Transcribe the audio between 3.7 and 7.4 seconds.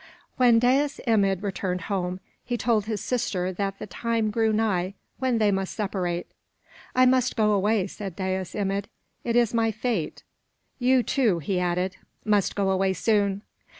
the time drew nigh when they must separate. "I must